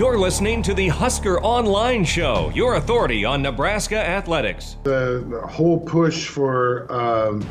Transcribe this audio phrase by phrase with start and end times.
[0.00, 4.78] You're listening to the Husker Online Show, your authority on Nebraska athletics.
[4.82, 7.46] The, the whole push for um,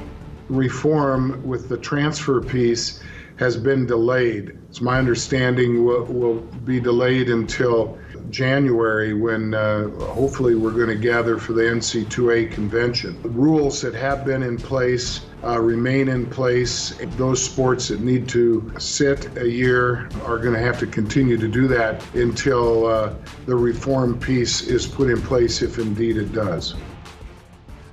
[0.50, 3.04] reform with the transfer piece
[3.40, 4.60] has been delayed.
[4.70, 7.98] It's my understanding will, will be delayed until
[8.30, 13.20] January when uh, hopefully we're going to gather for the NC2A convention.
[13.24, 16.94] The rules that have been in place uh, remain in place.
[17.16, 21.48] Those sports that need to sit a year are going to have to continue to
[21.48, 23.14] do that until uh,
[23.46, 26.76] the reform piece is put in place, if indeed it does.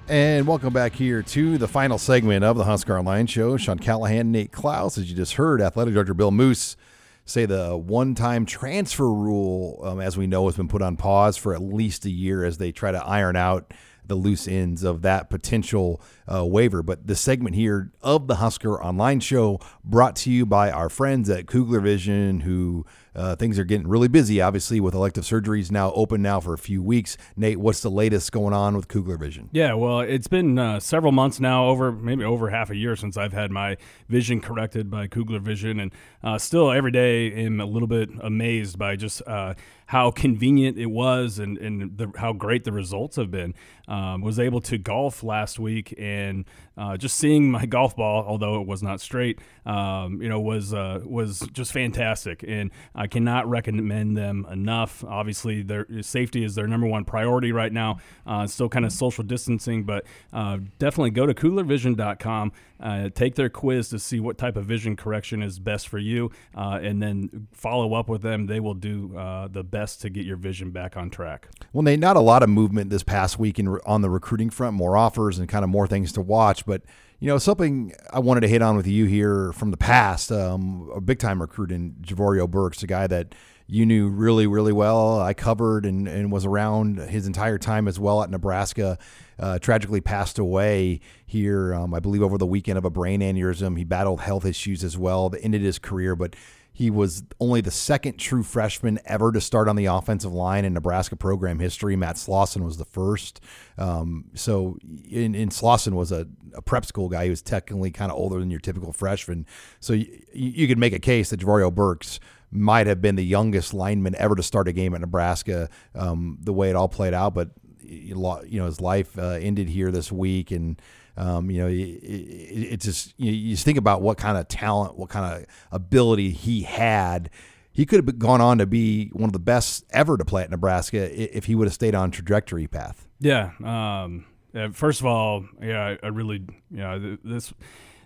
[0.08, 3.56] And welcome back here to the final segment of the Husker Online Show.
[3.56, 6.76] Sean Callahan, Nate Clouse, as you just heard, Athletic Director Bill Moos
[7.24, 11.36] say the one time transfer rule, um, as we know, has been put on pause
[11.36, 13.74] for at least a year as they try to iron out
[14.06, 16.00] the loose ends of that potential
[16.32, 16.82] uh, waiver.
[16.82, 21.30] But the segment here of the Husker Online Show brought to you by our friends
[21.30, 22.84] at Kugler Vision, who
[23.16, 26.58] uh, things are getting really busy, obviously, with elective surgeries now open now for a
[26.58, 27.16] few weeks.
[27.34, 29.48] Nate, what's the latest going on with Kugler Vision?
[29.52, 33.16] Yeah, well, it's been uh, several months now, over maybe over half a year since
[33.16, 37.66] I've had my vision corrected by Kugler Vision, and uh, still every day am a
[37.66, 39.54] little bit amazed by just uh,
[39.86, 43.54] how convenient it was and, and the, how great the results have been.
[43.88, 46.44] Um, was able to golf last week and and
[46.76, 50.74] uh, just seeing my golf ball, although it was not straight, um, you know, was
[50.74, 52.44] uh, was just fantastic.
[52.46, 55.04] And I cannot recommend them enough.
[55.04, 57.98] Obviously, their safety is their number one priority right now.
[58.26, 62.52] Uh, still kind of social distancing, but uh, definitely go to kuglervision.com.
[62.78, 66.30] Uh, take their quiz to see what type of vision correction is best for you,
[66.54, 68.46] uh, and then follow up with them.
[68.46, 69.12] They will do
[69.50, 71.48] the best to get your vision back on track.
[71.72, 74.74] Well, Nate, not a lot of movement this past week in, on the recruiting front,
[74.74, 76.65] more offers and kind of more things to watch.
[76.66, 76.82] But,
[77.20, 80.90] you know, something I wanted to hit on with you here from the past, um,
[80.94, 83.34] a big time recruit in Jaivorio Burkes, a guy that
[83.68, 85.20] you knew really, really well.
[85.20, 88.98] I covered and, and was around his entire time as well at Nebraska.
[89.38, 93.76] Uh, tragically passed away here, um, I believe, over the weekend of a brain aneurysm.
[93.76, 96.36] He battled health issues as well that ended his career, but
[96.76, 100.74] he was only the second true freshman ever to start on the offensive line in
[100.74, 101.96] Nebraska program history.
[101.96, 103.40] Matt Slauson was the first.
[103.78, 104.76] Um, so,
[105.08, 107.24] in, in Slauson was a, a, prep school guy.
[107.24, 109.46] He was technically kind of older than your typical freshman.
[109.80, 112.20] So, you, you could make a case that Jaivorio Burkes
[112.50, 115.70] might have been the youngest lineman ever to start a game at Nebraska.
[115.94, 117.52] Um, the way it all played out, but
[117.88, 120.80] you know his life uh, ended here this week, and
[121.16, 124.98] um, you know, it, it, just you, you, just think about what kind of talent,
[124.98, 127.30] what kind of ability he had.
[127.72, 130.50] He could have gone on to be one of the best ever to play at
[130.50, 133.06] Nebraska if he would have stayed on trajectory path.
[133.20, 133.50] Yeah.
[133.62, 134.24] Um,
[134.72, 137.52] first of all, yeah, I, I really, you know, this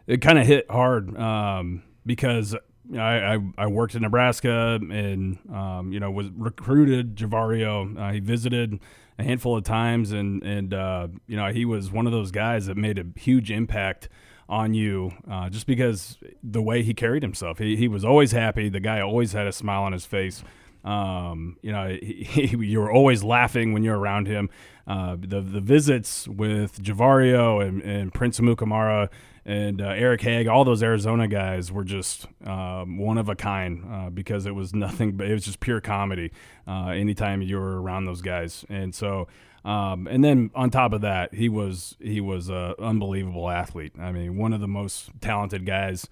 [0.09, 2.57] it kind of hit hard um, because
[2.97, 7.97] I, I, I, worked in Nebraska and um, you know was recruited Jaivorio.
[7.97, 8.81] Uh, he visited
[9.21, 12.67] a handful of times, and and uh, you know he was one of those guys
[12.67, 14.09] that made a huge impact
[14.49, 17.59] on you uh, just because the way he carried himself.
[17.59, 18.69] He, he was always happy.
[18.69, 20.43] The guy always had a smile on his face.
[20.85, 24.51] Um, you know, he, he, you were always laughing when you're around him.
[24.91, 29.09] Uh, the the visits with Jaivorio and, and Prince Amukamara
[29.45, 33.85] and uh, Eric Hagg, all those Arizona guys were just um, one of a kind
[33.89, 36.33] uh, because it was nothing but it was just pure comedy.
[36.67, 39.29] Uh, anytime you were around those guys, and so
[39.65, 43.93] um, and then on top of that, he was he was an unbelievable athlete.
[43.97, 46.09] I mean, one of the most talented guys.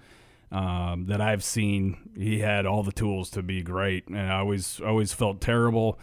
[0.50, 4.80] Um, that I've seen, he had all the tools to be great, and I always
[4.80, 5.98] always felt terrible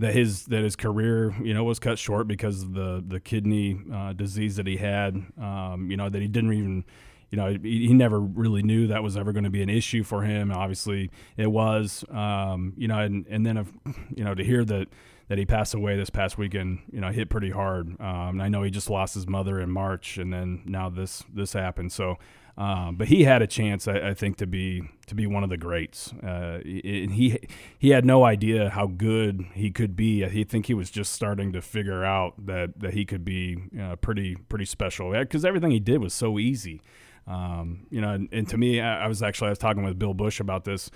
[0.00, 3.78] that his that his career you know was cut short because of the the kidney
[3.92, 5.14] uh, disease that he had.
[5.40, 6.84] Um, you know that he didn't even
[7.30, 10.02] you know he, he never really knew that was ever going to be an issue
[10.02, 10.50] for him.
[10.50, 12.04] Obviously, it was.
[12.10, 13.72] Um, you know, and and then if,
[14.16, 14.88] you know to hear that
[15.28, 18.00] that he passed away this past weekend, you know, hit pretty hard.
[18.00, 21.52] Um, I know he just lost his mother in March, and then now this this
[21.52, 21.92] happened.
[21.92, 22.18] So
[22.60, 25.48] um, but he had a chance, I, I, think, to be to be one of
[25.48, 26.12] the greats.
[26.12, 27.38] Uh, he
[27.78, 30.26] he had no idea how good he could be.
[30.26, 33.96] I think he was just starting to figure out that that he could be uh,
[33.96, 36.82] pretty pretty special because everything he did was so easy.
[37.26, 39.98] Um, you know, and, and, to me, I, I was actually I was talking with
[39.98, 40.90] Bill Busch about this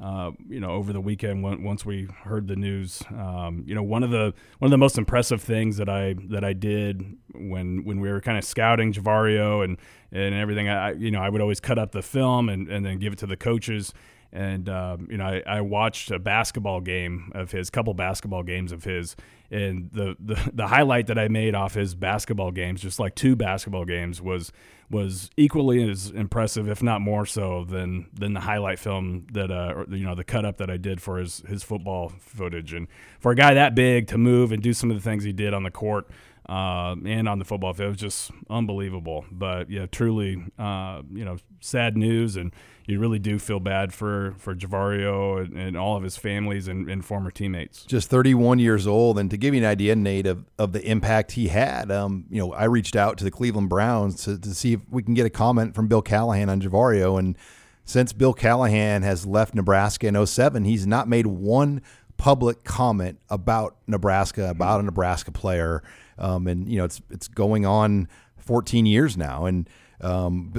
[0.00, 3.02] uh, you know, over the weekend once we heard the news.
[3.10, 6.42] Um, you know, one of the one of the most impressive things that I that
[6.42, 9.76] I did when when we were kind of scouting Jaivorio and
[10.10, 12.98] and everything, I you know I would always cut up the film and, and then
[12.98, 13.92] give it to the coaches.
[14.32, 18.70] And um, you know I, I, watched a basketball game of his, couple basketball games
[18.70, 19.16] of his,
[19.50, 23.34] and the, the the highlight that I made off his basketball games, just like two
[23.34, 24.52] basketball games, was
[24.88, 29.74] was equally as impressive, if not more so, than than the highlight film that uh,
[29.76, 32.72] or, you know the cut up that I did for his his football footage.
[32.72, 32.86] And
[33.18, 35.54] for a guy that big to move and do some of the things he did
[35.54, 36.08] on the court
[36.50, 37.86] uh, and on the football field.
[37.86, 39.24] It was just unbelievable.
[39.30, 42.52] But yeah, truly, uh, you know, sad news, and
[42.90, 46.88] you really do feel bad for for Jaivorio and, and all of his families and,
[46.88, 47.84] and, former teammates.
[47.84, 51.32] Just 31 years old, and to give you an idea, Nate, of, of the impact
[51.32, 54.74] he had, um, you know, I reached out to the Cleveland Browns to, to see
[54.74, 57.36] if we can get a comment from Bill Callahan on Jaivorio, and
[57.84, 61.82] since Bill Callahan has left Nebraska in 07, he's not made one
[62.16, 65.82] public comment about Nebraska, about a Nebraska player.
[66.18, 68.08] Um, and you know, it's it's going on
[68.38, 69.68] 14 years now, and
[70.02, 70.52] um,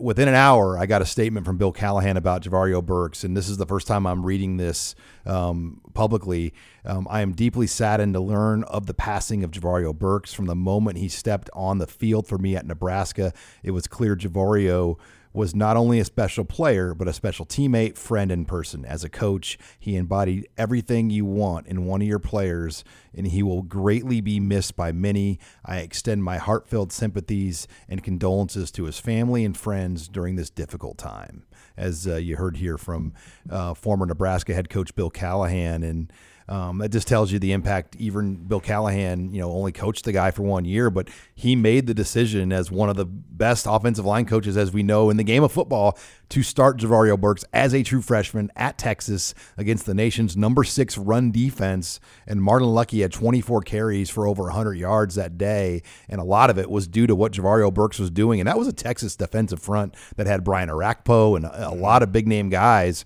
[0.00, 3.48] within an hour, I got a statement from Bill Callahan about Jaivorio Burkes, and this
[3.48, 4.94] is the first time I'm reading this
[5.26, 6.52] um, publicly.
[6.84, 10.32] Um, I am deeply saddened to learn of the passing of Jaivorio Burkes.
[10.32, 13.32] From the moment he stepped on the field for me at Nebraska,
[13.62, 14.96] it was clear Jaivorio
[15.32, 18.84] was not only a special player, but a special teammate, friend, and person.
[18.84, 22.84] As a coach, he embodied everything you want in one of your players,
[23.14, 25.38] and he will greatly be missed by many.
[25.64, 30.98] I extend my heartfelt sympathies and condolences to his family and friends during this difficult
[30.98, 31.44] time.
[31.76, 33.12] As uh, you heard here from
[33.48, 36.12] uh, former Nebraska head coach Bill Callahan, and
[36.48, 37.94] um, that just tells you the impact.
[37.96, 41.86] Even Bill Callahan, you know, only coached the guy for one year, but he made
[41.86, 45.24] the decision as one of the best offensive line coaches, as we know in the
[45.24, 45.98] game of football,
[46.30, 50.96] to start Jaivorio Burkes as a true freshman at Texas against the nation's number six
[50.96, 52.00] run defense.
[52.26, 56.48] And Marlon Lucky had 24 carries for over 100 yards that day, and a lot
[56.48, 58.40] of it was due to what Jaivorio Burkes was doing.
[58.40, 62.10] And that was a Texas defensive front that had Brian Orakpo and a lot of
[62.10, 63.04] big name guys.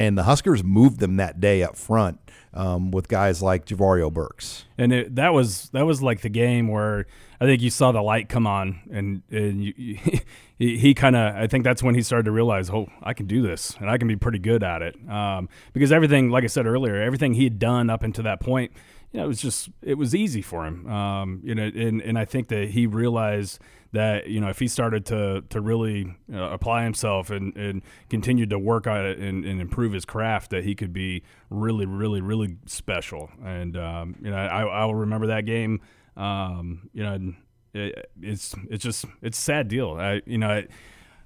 [0.00, 2.18] And the Huskers moved them that day up front
[2.54, 4.64] um, with guys like Jaivorio Burkes.
[4.78, 7.06] And it, that was that was like the game where
[7.38, 9.74] I think you saw the light come on, and and you,
[10.58, 13.26] he, he kind of I think that's when he started to realize, oh, I can
[13.26, 14.96] do this, and I can be pretty good at it.
[15.06, 18.72] Um, because everything, like I said earlier, everything he had done up until that point,
[19.12, 20.86] you know, it was just it was easy for him.
[20.86, 23.58] Um, you know, and and I think that he realized
[23.92, 28.46] that you know if he started to to really uh, apply himself and and continue
[28.46, 32.20] to work on it and, and, improve his craft that he could be really really
[32.20, 35.80] really special and um, you know I I will remember that game
[36.16, 37.32] um, you know
[37.74, 40.62] it, it's it's just it's a sad deal I you know.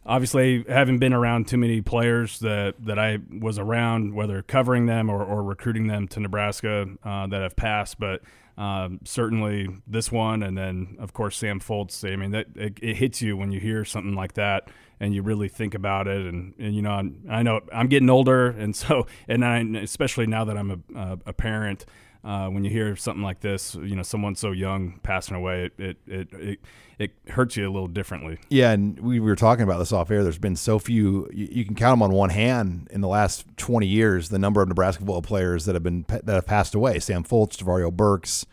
[0.06, 5.10] Obviously having been around too many players that, that I was around, whether covering them
[5.10, 8.22] or, or recruiting them to Nebraska uh, that have passed, but
[8.56, 12.10] um, certainly this one, and then of course Sam Foltz.
[12.10, 14.68] I mean, that it, it, hits you when you hear something like that,
[15.00, 16.24] and you really think about it.
[16.24, 20.26] And, and you know, I'm, i know I'm getting older, and so and I, especially
[20.26, 21.84] now that I'm a, a parent,
[22.24, 25.72] uh, when you hear something like this, you know, someone so young passing away, it
[25.78, 26.58] it, it it,
[26.98, 28.38] it hurts you a little differently.
[28.48, 30.22] Yeah, and we were talking about this off air.
[30.22, 33.44] There's been so few; you, you, can count them on one hand in the last
[33.58, 34.30] 20 years.
[34.30, 37.56] The number of Nebraska football players that have been that have passed away: Sam Foltz,
[37.58, 38.46] Jaivorio Burkes.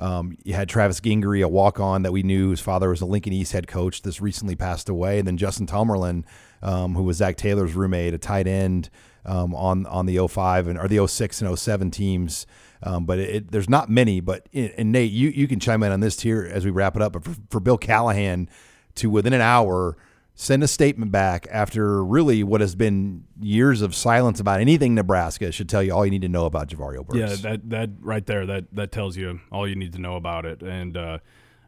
[0.00, 3.32] Um, you had Travis Gingery, a walk-on that we knew his father was a Lincoln
[3.32, 4.02] East head coach.
[4.02, 6.24] This recently passed away, and then Justin Tomerlin,
[6.60, 8.90] um, who was Zach Taylor's roommate, a tight end
[9.24, 12.46] um, on on the 05 and or the 06 and 07 teams.
[12.82, 14.20] Um, but it, it, there's not many.
[14.20, 17.02] But and Nate, you you can chime in on this here as we wrap it
[17.02, 17.12] up.
[17.12, 18.48] But for, for Bill Callahan
[18.96, 19.96] to within an hour
[20.34, 25.52] send a statement back after really what has been years of silence about anything Nebraska
[25.52, 27.42] should tell you all you need to know about Jaivorio Burkes.
[27.42, 30.46] Yeah, that that right there that that tells you all you need to know about
[30.46, 30.62] it.
[30.62, 31.18] And uh,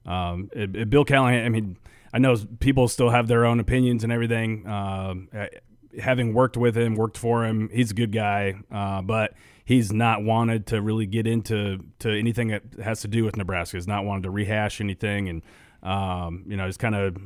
[0.07, 1.77] um, it, it, Bill Callahan, I mean,
[2.13, 4.67] I know people still have their own opinions and everything.
[4.67, 5.15] Uh,
[6.01, 9.35] having worked with him, worked for him, he's a good guy, uh, but
[9.65, 13.77] he's not wanted to really get into to anything that has to do with Nebraska.
[13.77, 15.43] He's not wanted to rehash anything, and
[15.83, 17.17] um, you know, he's kind of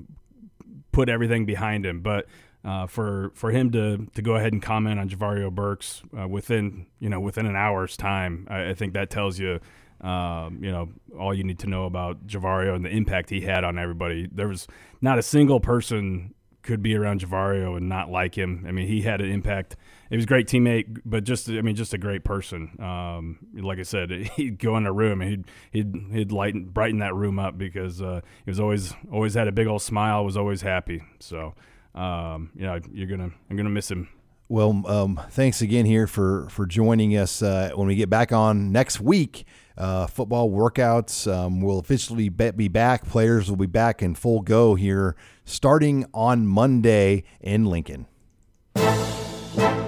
[0.92, 2.00] put everything behind him.
[2.00, 2.26] But
[2.64, 6.87] uh, for for him to to go ahead and comment on Jaivorio Burkes uh, within
[7.00, 9.61] you know within an hour's time, I, I think that tells you.
[10.00, 13.64] Um, you know all you need to know about Jaivorio and the impact he had
[13.64, 14.28] on everybody.
[14.30, 14.68] There was
[15.00, 18.64] not a single person could be around Jaivorio and not like him.
[18.68, 19.75] I mean, he had an impact.
[20.10, 22.76] He was a great teammate, but just I mean, just a great person.
[22.82, 27.00] Um, like I said, he'd go in a room and he'd he'd he'd lighten brighten
[27.00, 30.36] that room up because uh, he was always always had a big old smile, was
[30.36, 31.02] always happy.
[31.20, 31.54] So,
[31.94, 34.08] um, you know, you're gonna I'm gonna miss him.
[34.50, 37.42] Well, um, thanks again here for for joining us.
[37.42, 39.44] Uh, when we get back on next week,
[39.76, 43.04] uh, football workouts um, will officially be back.
[43.06, 48.06] Players will be back in full go here starting on Monday in Lincoln.